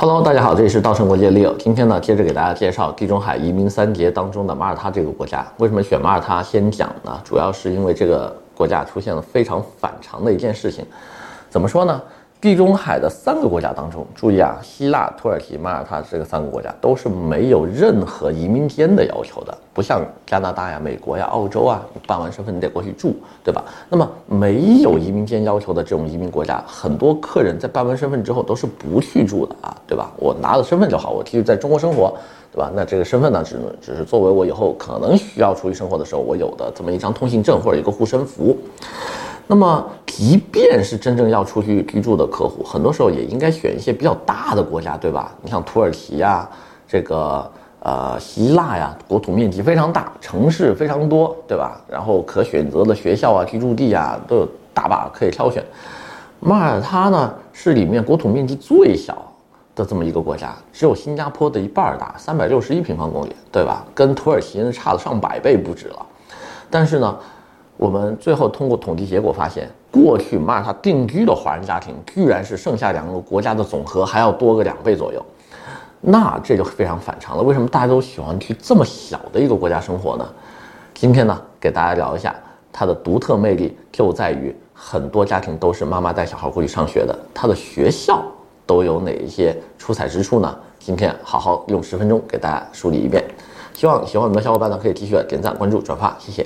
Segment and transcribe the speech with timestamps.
[0.00, 1.54] Hello，大家好，这里是稻盛国际的 Leo。
[1.58, 5.46] 今天呢，接着给大家介绍地中海移民三杰当中的马耳他这个国家。
[5.58, 7.20] 为什么选马耳他先讲呢？
[7.22, 10.86] 主要是因为这个国家出现了非常反常的一件事情。
[11.50, 12.00] 怎么说呢？
[12.40, 23.14] 地中海的三个国家当中，注意啊，希腊、土耳其、马耳他这个三个国家都是没有任何移民监的要求的，不像加拿大呀、美国呀、澳洲啊，你办完身份你得过去住，
[23.44, 23.62] 对吧？
[23.90, 30.10] 那么没有移民监要求的这种移民国家，很多客人在办完身份之后都是不去住的啊，对吧？
[30.16, 32.16] 我拿了身份就好，我继续在中国生活，
[32.50, 32.72] 对吧？
[32.74, 38.56] 那这个身份呢，只能只是作为我以后可能需要出去生活的时候我有的这么一张通行证或者一个护身符。
[39.50, 45.32] 那么，即便是真正要出去居住的客户，很多时候也应该选一些比较大的国家，对吧？
[45.42, 46.48] 你像土耳其呀，
[46.86, 47.50] 这个
[47.80, 51.80] 呃希腊呀，国土面积非常大，城市非常多，对吧？
[51.88, 55.64] 然后可选择的学校啊、居住地啊都有大把可以挑选。
[56.38, 59.20] 马耳他呢，是里面国土面积最小
[59.74, 63.84] 的这么一个国家，只有新加坡的一半大，三百六十一平方公里，对吧？
[63.96, 66.06] 跟土耳其差了上百倍不止了。
[66.70, 67.18] 但是呢，
[67.80, 75.24] 我们最后通过统计结果发现，过去马耳他定居的华人家庭居然是剩下两个国家的总和还要多个两倍左右，
[75.98, 77.42] 那这就非常反常了。
[77.42, 80.28] 为什么大家都喜欢去这么小的一个国家生活呢？
[80.92, 82.36] 今天呢，给大家聊一下
[82.70, 88.22] 它的独特魅力，就在于很多家庭都是妈妈带小孩过去上学的，它的学校
[88.66, 90.54] 都有哪一些出彩之处呢？
[90.78, 93.24] 今天好好用十分钟给大家梳理一遍。
[93.72, 96.44] 希望喜欢我们的小伙伴呢，可以继续点赞、关注、转发，谢谢。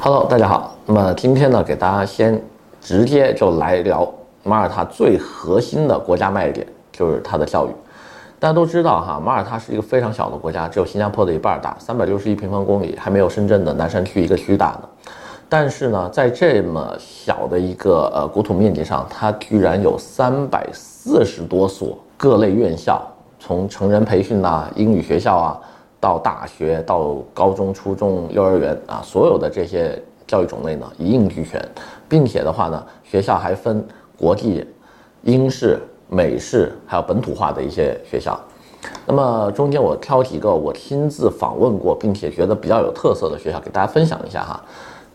[0.00, 0.76] Hello，大家好。
[0.86, 2.40] 那么今天呢，给大家先
[2.80, 4.08] 直接就来聊
[4.44, 7.70] 马耳他最核心的国家卖点，就是它的教育。
[8.38, 14.88] 大家都知道哈，马耳他是一个非常小的国家，只有新加坡的一半大，三百六十一平方公里，还没有深圳的南山区一个区大呢。
[15.48, 23.02] 但是呢，在这么小的一个呃国土面积上，它居然有三百四十多所各类院校，
[23.40, 25.60] 从成人培训呐、英语学校啊。
[26.00, 31.60] 到大学、到高中、初中、幼儿园啊，所有的这些教育种类呢，一应俱全，
[32.08, 33.84] 并且的话呢，学校还分
[34.16, 34.66] 国际、
[35.22, 38.38] 英式、美式，还有本土化的一些学校。
[39.04, 44.62] 那么中间我挑几个我亲自访问过，并且觉得比较有特色的学校，给大家分享一下哈。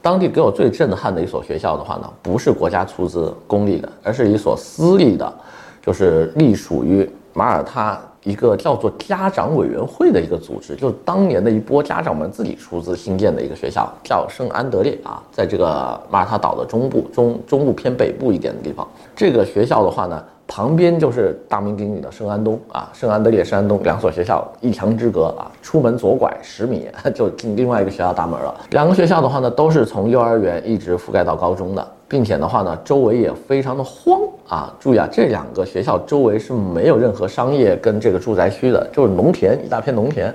[0.01, 5.33] 当地给我最震撼的一所学校的话呢，不是国家出资公立的，而是一所私立的，
[5.81, 7.97] 就是隶属于马耳他。
[8.23, 18.87] 一个叫做家长委员会的一个组织，就是当年的一波家长们自己出资新建的一个学校，叫圣安德烈啊，在这个马耳他岛的中部中中部偏北部一点的地方。
[19.15, 28.53] 这个学校的话呢，旁边就是大名鼎鼎的圣安东啊，圣安德烈、圣安东两所学校一墙之隔啊，出门左拐十米 就进另外一个学校大门了。
[28.71, 31.87] 两个学校的话呢，都是从幼儿园一直覆盖到高中的。
[32.05, 34.71] 并且的话呢，周围也非常的荒啊！
[34.79, 40.27] 注意啊，这两个学校周围是没有任何商业跟这个住宅区的，就是农田，一大片农田。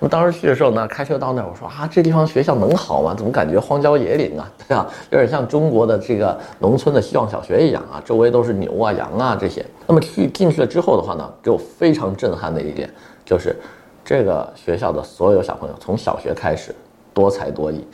[0.00, 3.14] 那么当时去的时候呢，开车到那儿，我说啊，这地方学校能好吗？
[3.16, 4.50] 怎么感觉荒郊野岭啊？
[4.66, 9.48] 对啊，有点像中国的这个农村的希望小学一样啊，周围都是牛啊、羊啊这
[9.86, 12.88] 那么去进去了之后的话呢，给我非常震撼的一点
[13.24, 13.56] 就是，
[14.04, 16.74] 这个学校的所有小朋友从小学开始
[17.12, 17.84] 多才多艺。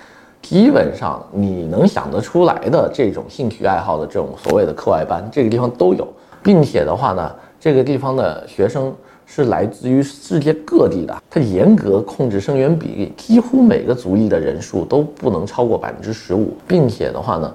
[0.43, 6.07] 基本上你能想得出来的这种兴趣爱好的这种所谓的课外班，这个地方都有，
[6.43, 8.95] 并且的话呢，这个地方的学生
[9.25, 17.53] 是来自于世界各地的，它严格控制生源比例，几乎每个族裔的人数都不能超过百分之十五，并且的话呢，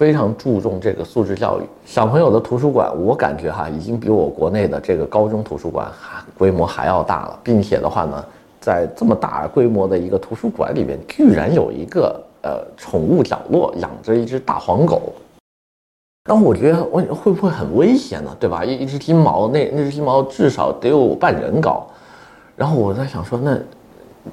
[0.00, 1.64] 非常注重这个素质教育。
[1.84, 8.24] 小朋友的图书馆，我感觉哈，已经比我国内的这个高中图书馆还规模还要大了，并且的话呢。
[8.58, 15.14] 在这么大规模的一个图书馆里面，居然有一个呃宠物角落，养着一只大黄狗。
[16.28, 18.36] 然后我觉得，我会不会很危险呢？
[18.38, 18.62] 对吧？
[18.62, 21.86] 一一只金毛，那那只金毛至少得有半人高。
[22.54, 23.58] 然后我在想说，那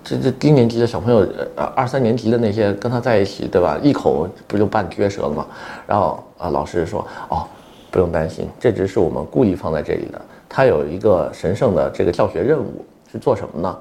[0.03, 1.25] 这这低年级的小朋友，
[1.55, 3.79] 呃二三年级的那些跟他在一起，对吧？
[3.81, 5.47] 一口不就半撅舌了吗？
[5.87, 7.45] 然后啊，老师说，哦，
[7.89, 10.21] 不用担心，这只是我们故意放在这里的。
[10.49, 13.77] 他有一个神圣的这个教学任务，是做什么呢？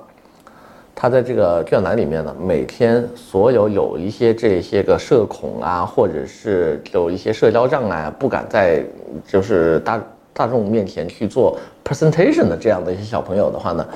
[0.99, 8.83] 他在这个卷栏里面呢，每天所有有一些这些个社恐啊，或者是有一些社交障碍，不敢在
[9.27, 10.03] 就是大
[10.33, 13.87] 大众面前去做 presentation 的这样的一些小朋友的话呢，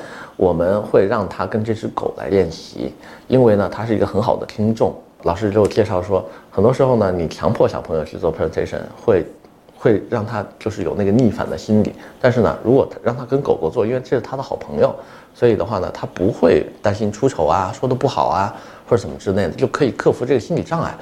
[0.40, 2.94] 我们会让他跟这只狗来练习，
[3.28, 4.94] 因为呢，他是一个很好的听众。
[5.24, 9.26] 老师就介绍说，很多时候呢，你强迫小朋友去做 presentation 会。
[9.82, 11.90] 会让他就是有那个逆反的心理，
[12.20, 14.94] 但是呢，如果让他跟狗狗做，因为这是他的好朋友，
[15.34, 18.54] 所以的话呢，他不会担心出丑啊，说的不好啊，
[18.86, 20.94] 或者什么之类的，就可以克服这个心理障碍。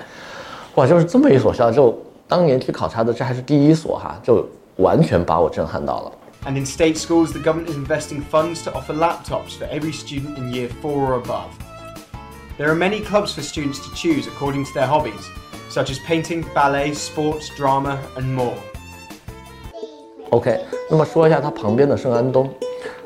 [0.77, 1.93] 哇，就是这么一所学校，就
[2.29, 4.47] 当年去考察的，这还是第一所哈，就
[4.77, 6.13] 完全把我震撼到了。
[6.46, 10.52] And in state schools, the government is investing funds to offer laptops for every student in
[10.52, 11.50] year four or above.
[12.58, 15.30] There are many clubs for students to choose according to their hobbies,
[15.70, 18.58] such as painting, ballet, sports, drama, and more.
[20.32, 20.60] OK，
[20.90, 22.54] 那么说一下它旁边的圣安东。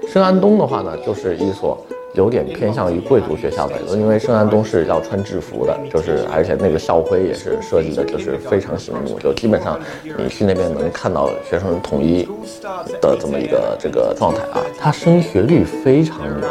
[0.08, 1.86] 圣安东的话呢，就是一所。
[2.15, 9.79] 有点偏向于贵族学校的，因为圣安东是要穿制服的，就是而且那个校徽也是设计的，就是非常醒目，就基本上
[10.19, 12.29] 你去那边能看到学生统一
[13.01, 14.61] 的这么一个这个状态啊。
[14.79, 16.49] 它升学率非常牛，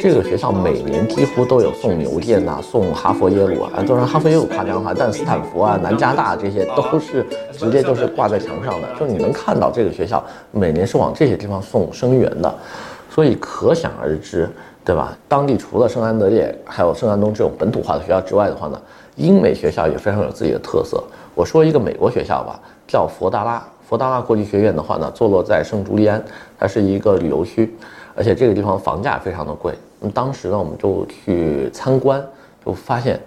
[0.00, 10.22] 这个学校每年几乎都有送牛剑呐，送哈佛耶鲁啊，当然哈佛耶鲁夸张哈，但斯坦福啊、南加大这些都是直接就是挂在墙上的，就你能看到这个学校
[10.52, 12.54] 每年是往这些地方送生源的，
[13.12, 14.48] 所以可想而知。
[14.84, 15.16] 对吧？
[15.28, 18.82] 当地除了圣安德烈，还有圣安东这种本土化的学校之外的话呢，
[19.14, 21.00] 英美学校也非常有自己的特色。
[21.36, 23.64] 我说一个美国学校吧，叫佛达拉。
[23.88, 26.20] 佛达拉国际学院的话呢，坐落在圣朱利安，
[26.58, 27.72] 它是一个旅游区，
[28.16, 29.72] 而且这个地方房价非常的贵。
[30.00, 32.20] 那么当时呢，我们就去参观，
[32.66, 33.20] 就发现，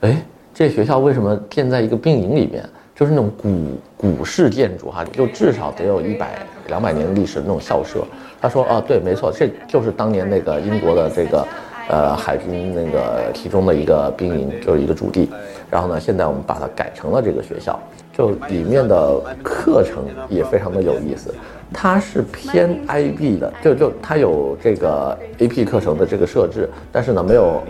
[0.00, 2.66] 哎，这学校为什么建在一个兵营里面？
[2.94, 6.38] 就是那种古古式建筑哈，就至少得有一百
[6.68, 8.04] 两百年历史的那种校舍。
[8.40, 11.46] 他说啊，对，没错，这就是当年那个英国的这个，
[11.88, 15.28] 呃，海军那个其中的一个兵营，就是一个驻地。
[15.70, 17.80] 然后呢，现在我们把它改成了这个学校，
[18.12, 21.34] 就里面的课程也非常的有意思。
[21.72, 27.60] 它是偏 IB 的，就就它有这个 AP 课程的这个设置，但是呢，没有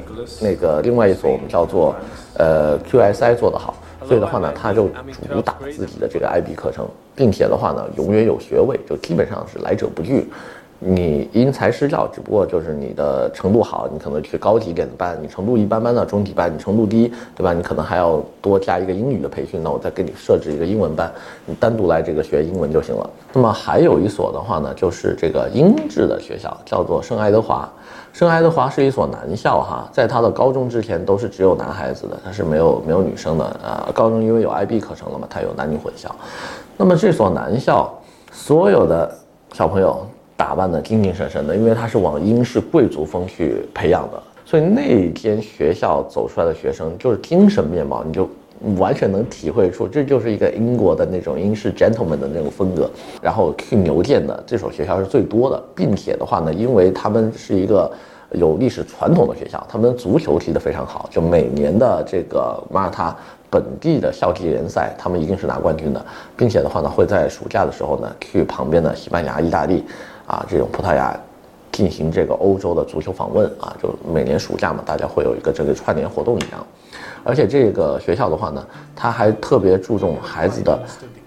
[0.42, 1.94] 那个另外一所我们叫做
[2.36, 3.74] 呃 QSI 做得好。
[4.06, 4.88] 所以的话呢，他就
[5.32, 10.28] 主打自己的这个 IB 课程，并且的话呢，永远有学位，就基本上是来者不拒。
[10.80, 17.54] 你因材施教，只不过就是你的程度好，你可能去高级点的班；你程度一般般的中级班，你程度低，对吧？
[17.54, 21.10] 你可能还要多加一个英语的培训，那我再给你设置一个英文班，
[21.46, 23.08] 你单独来这个学英文就行了。
[23.32, 27.66] 那么还有一所的话呢，就是这个英制的学校，叫做圣爱德华。
[28.12, 33.88] 圣爱德华是一所男校哈，在他的高中之前都是只有男孩子的，他是没有没有女生的啊。
[33.94, 36.14] 高中因为有 IB 课程了嘛，他有男女混校。
[36.76, 37.90] 那么这所男校
[38.30, 39.10] 所有的
[39.54, 40.06] 小朋友。
[40.36, 48.28] 打扮的精精神神的，因为他是往英式贵族风去培养的，所以那间学校走出来的学生就是精神面貌，你就
[48.76, 52.90] 完全能体会出这就是一个英国的那种英式 gentleman 的那种风格。
[53.22, 57.90] 然后去牛剑的这所学校是最多的，并且的话呢，因为他们是一个
[58.32, 63.14] 有历史传统的学校，他们足球踢得非常好，就每年的这个马耳他
[63.50, 66.04] 本地的校际联赛，他们一定是拿冠军的，
[66.36, 69.84] 并且的话呢，会在暑假的时候呢去旁边的西班牙、意大利。
[70.26, 71.14] 啊，这种葡萄牙
[71.70, 76.66] 进行这个欧洲的足球访问啊，就每年暑假嘛，大家会有一个这个串联活动一样。
[77.24, 80.78] 而且这个学校的话呢，他还特别注重孩子的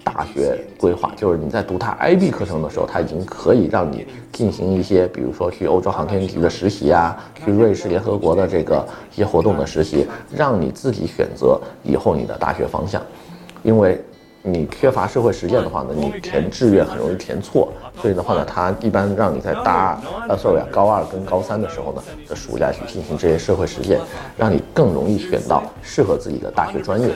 [0.04, 13.02] 大学规划，就是你在读他 IB 课程的时候，他已经可以让你进行一些，比如说去欧洲航天局的实习啊，去瑞士联合国的这个一些活动的实习，让你自己选择以后你的大学方向，
[13.62, 14.00] 因为。
[14.42, 24.00] 你缺乏社会实践的话呢，你填志愿很容易填错，所以的话呢，他一般让你在大二呃，sorry 啊，高二跟高三的时候呢，的暑假去进行这些社会实践，
[24.36, 27.10] 让你更容易选到适合自己的大学专业。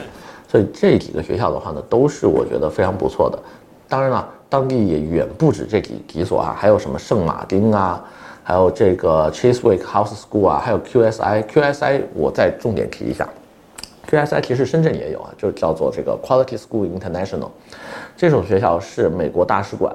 [0.47, 3.39] 所以这几个学校的话呢，都是我觉得非常不错的。
[3.87, 8.03] 当然了，当地也远不止这几几所啊，还有什么圣马丁啊，
[8.43, 13.27] 还有这个 Chiswick House School 啊，还有 QSI，QSI 我再重点提一下。
[14.13, 17.49] QSI 其实深圳也有啊，就叫做这个 Quality School International，
[18.15, 19.91] 这所学校是美国大使馆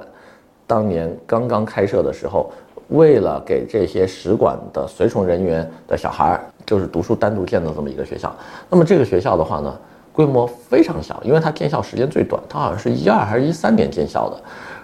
[0.67, 2.51] 当年刚刚开设的时候，
[2.89, 8.35] 为了给这些使馆的随从人员的小孩儿，就是读书单独建的这么一个学校。
[8.69, 9.79] 那么这个学校的话呢，
[10.11, 14.37] 规模非常小，因为它建校时间最短，它好像是一二还是一三年建校的。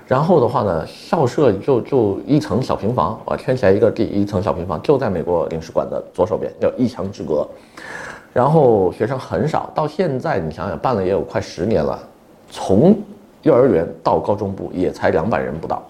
[0.08, 7.46] 然后的话呢，校舍就就一层小平房，啊圈起来一个地，一层小平房，就在美国领事馆的左手边，叫一墙之隔。
[8.36, 11.98] 然后学生很少，到现在你想想办了也有快十年了，
[12.52, 12.94] 从
[13.44, 15.82] 幼儿园到高中部也才两百人不到。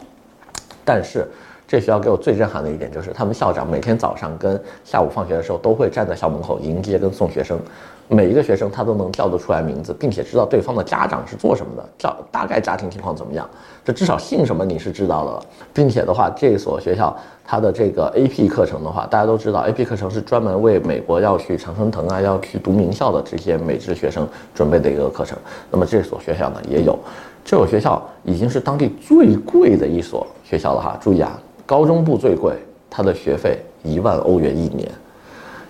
[0.83, 1.27] 但是
[1.67, 7.59] 这学校给我最震撼的一点就是，他们校长每天早上跟下午放学的时候都会站在校门口迎接跟送学生，
[8.07, 13.49] 每一个学生他都能叫得出来名字，并且知道对方的家长是做什么的，叫大概家庭情况怎么样，
[13.83, 15.43] 这至少姓什么你是知道了，
[15.73, 17.15] 并且的话，这所学校。
[17.47, 25.37] 它的这个 AP 课程的话，大家都知道，AP 课程是专门为美国要去常春藤啊，要去读名校的这些美制学生准备的一个课程。
[25.69, 26.97] 那么这所学校呢也有，
[27.43, 30.97] 这所学校已经是当地最贵的一所学校了哈。
[30.99, 32.53] 注意啊，高中部最贵，
[32.89, 34.89] 它的学费一万欧元一年，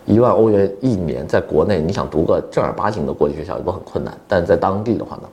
[0.06, 5.24] 一万欧元一年，在国内你想读个正儿八经的国际学校都很困难，但在当地的话呢，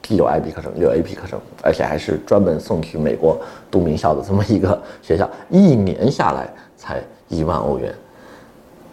[0.00, 3.36] 既有 IB 课程，又有 AP 课程，而且还是专门送去美国
[3.68, 7.92] 读名校的这么一个学校，一年下来才一万欧元，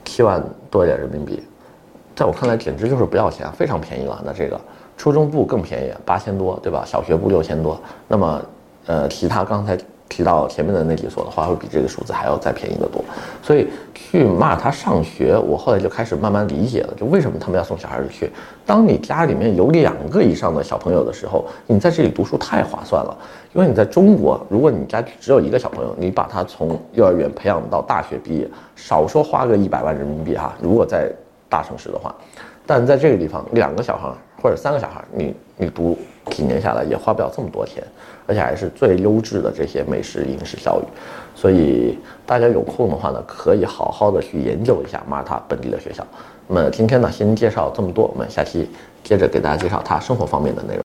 [0.04, 1.44] 七万多一点人民币，
[2.16, 4.20] 在我看来简直就是不要钱，非常便宜了。
[4.26, 4.60] 那这个
[4.98, 6.84] 初中部更便宜，八千多，对吧？
[6.88, 8.42] 小学部六千多，那么
[8.88, 9.78] 呃，其他刚才。
[10.12, 13.02] 提到前面的那几所的话，会比这个数字还要再便宜得多。
[13.42, 18.30] 所以去马耳他上学，我后来就开始慢慢理解了，就为什么他们要送小孩子去。
[18.66, 23.18] 当你家里面有两个以上的小朋友的时候，你在这里读书太划算了。
[23.54, 30.54] 因为你在中国，如果你家只有一个小朋友，你把他从幼儿园培养到大学毕业，少说花个一百万人民币哈。
[30.62, 31.12] 如果在
[31.50, 32.14] 大城市的话，
[32.66, 34.10] 但在这个地方，两个小孩
[34.42, 35.98] 或者三个小孩，你你读
[36.30, 37.84] 几年下来也花不了这么多钱。
[38.28, 40.86] 而且还是最优质的这些美食饮食教育，
[41.36, 46.06] 所以大家有空的话呢，可以好好的去研究一下马耳他本地的学校。
[46.48, 48.70] 那么今天呢，先介绍这么多，我们下期
[49.04, 50.80] 接着给大家介绍他生活方面的内容。